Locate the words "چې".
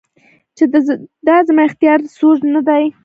0.57-0.63